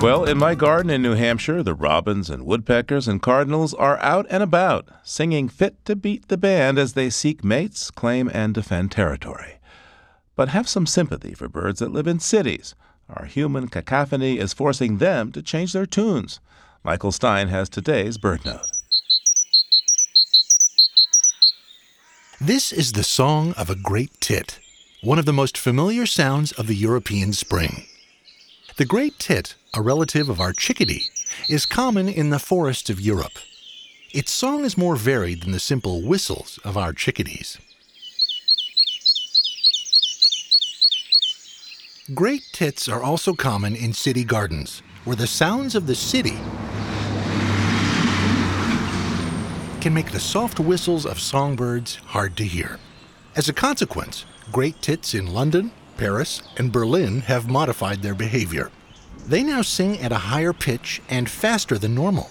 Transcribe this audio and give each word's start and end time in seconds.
Well, 0.00 0.26
in 0.26 0.38
my 0.38 0.54
garden 0.54 0.90
in 0.90 1.02
New 1.02 1.14
Hampshire, 1.14 1.60
the 1.64 1.74
robins 1.74 2.30
and 2.30 2.46
woodpeckers 2.46 3.08
and 3.08 3.20
cardinals 3.20 3.74
are 3.74 3.98
out 3.98 4.26
and 4.30 4.44
about, 4.44 4.88
singing 5.02 5.48
fit 5.48 5.84
to 5.86 5.96
beat 5.96 6.28
the 6.28 6.36
band 6.36 6.78
as 6.78 6.92
they 6.92 7.10
seek 7.10 7.42
mates, 7.42 7.90
claim, 7.90 8.30
and 8.32 8.54
defend 8.54 8.92
territory. 8.92 9.58
But 10.36 10.50
have 10.50 10.68
some 10.68 10.86
sympathy 10.86 11.34
for 11.34 11.48
birds 11.48 11.80
that 11.80 11.90
live 11.90 12.06
in 12.06 12.20
cities. 12.20 12.76
Our 13.08 13.24
human 13.24 13.66
cacophony 13.66 14.38
is 14.38 14.52
forcing 14.52 14.98
them 14.98 15.32
to 15.32 15.42
change 15.42 15.72
their 15.72 15.84
tunes. 15.84 16.38
Michael 16.84 17.10
Stein 17.10 17.48
has 17.48 17.68
today's 17.68 18.18
BirdNote. 18.18 18.68
This 22.40 22.70
is 22.70 22.92
the 22.92 23.02
song 23.02 23.52
of 23.54 23.68
a 23.68 23.74
great 23.74 24.20
tit, 24.20 24.60
one 25.02 25.18
of 25.18 25.26
the 25.26 25.32
most 25.32 25.58
familiar 25.58 26.06
sounds 26.06 26.52
of 26.52 26.68
the 26.68 26.76
European 26.76 27.32
spring. 27.32 27.84
The 28.78 28.84
great 28.84 29.18
tit, 29.18 29.56
a 29.74 29.82
relative 29.82 30.28
of 30.28 30.38
our 30.38 30.52
chickadee, 30.52 31.10
is 31.48 31.66
common 31.66 32.08
in 32.08 32.30
the 32.30 32.38
forests 32.38 32.88
of 32.88 33.00
Europe. 33.00 33.40
Its 34.14 34.30
song 34.30 34.64
is 34.64 34.78
more 34.78 34.94
varied 34.94 35.42
than 35.42 35.50
the 35.50 35.58
simple 35.58 36.00
whistles 36.00 36.60
of 36.64 36.76
our 36.76 36.92
chickadees. 36.92 37.58
Great 42.14 42.44
tits 42.52 42.88
are 42.88 43.02
also 43.02 43.34
common 43.34 43.74
in 43.74 43.92
city 43.92 44.22
gardens, 44.22 44.80
where 45.04 45.16
the 45.16 45.26
sounds 45.26 45.74
of 45.74 45.88
the 45.88 45.96
city 45.96 46.38
can 49.80 49.92
make 49.92 50.12
the 50.12 50.20
soft 50.20 50.60
whistles 50.60 51.04
of 51.04 51.18
songbirds 51.18 51.96
hard 51.96 52.36
to 52.36 52.44
hear. 52.44 52.78
As 53.34 53.48
a 53.48 53.52
consequence, 53.52 54.24
great 54.52 54.80
tits 54.80 55.14
in 55.14 55.34
London, 55.34 55.72
Paris, 55.98 56.42
and 56.56 56.72
Berlin 56.72 57.20
have 57.22 57.50
modified 57.50 58.00
their 58.00 58.14
behavior. 58.14 58.70
They 59.26 59.42
now 59.42 59.60
sing 59.60 59.98
at 59.98 60.12
a 60.12 60.18
higher 60.32 60.54
pitch 60.54 61.02
and 61.10 61.28
faster 61.28 61.76
than 61.76 61.94
normal. 61.94 62.30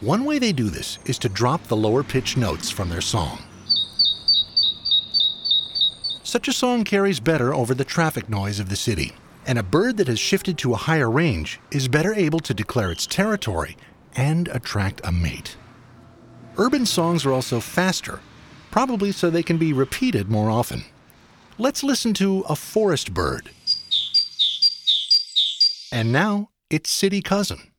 One 0.00 0.24
way 0.24 0.40
they 0.40 0.52
do 0.52 0.70
this 0.70 0.98
is 1.04 1.18
to 1.20 1.28
drop 1.28 1.64
the 1.64 1.76
lower 1.76 2.02
pitch 2.02 2.36
notes 2.36 2.70
from 2.70 2.88
their 2.88 3.00
song. 3.00 3.38
Such 6.24 6.48
a 6.48 6.52
song 6.52 6.82
carries 6.82 7.20
better 7.20 7.54
over 7.54 7.74
the 7.74 7.84
traffic 7.84 8.28
noise 8.28 8.58
of 8.58 8.68
the 8.68 8.76
city, 8.76 9.12
and 9.46 9.58
a 9.58 9.62
bird 9.62 9.96
that 9.98 10.08
has 10.08 10.18
shifted 10.18 10.58
to 10.58 10.72
a 10.72 10.76
higher 10.76 11.10
range 11.10 11.60
is 11.70 11.86
better 11.86 12.12
able 12.12 12.40
to 12.40 12.52
declare 12.52 12.90
its 12.90 13.06
territory 13.06 13.76
and 14.16 14.48
attract 14.48 15.00
a 15.04 15.12
mate. 15.12 15.56
Urban 16.58 16.84
songs 16.84 17.24
are 17.24 17.32
also 17.32 17.60
faster, 17.60 18.20
probably 18.70 19.12
so 19.12 19.30
they 19.30 19.42
can 19.42 19.58
be 19.58 19.72
repeated 19.72 20.28
more 20.28 20.50
often. 20.50 20.84
Let's 21.58 21.82
listen 21.82 22.12
to 22.14 22.40
a 22.50 22.54
forest 22.54 23.14
bird. 23.14 23.50
And 25.90 26.12
now, 26.12 26.50
its 26.68 26.90
city 26.90 27.22
cousin. 27.22 27.72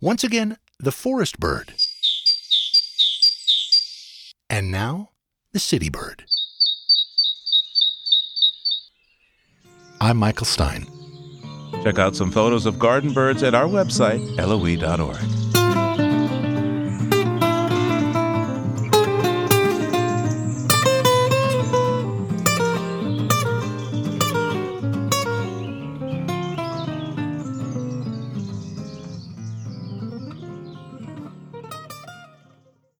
Once 0.00 0.24
again, 0.24 0.56
the 0.78 0.92
forest 0.92 1.38
bird. 1.38 1.74
And 4.48 4.70
now, 4.70 5.10
the 5.52 5.58
city 5.58 5.90
bird. 5.90 6.24
I'm 10.00 10.16
Michael 10.16 10.46
Stein. 10.46 10.86
Check 11.84 11.98
out 11.98 12.16
some 12.16 12.30
photos 12.30 12.64
of 12.64 12.78
garden 12.78 13.12
birds 13.12 13.42
at 13.42 13.54
our 13.54 13.66
website, 13.66 14.20
loe.org. 14.38 15.49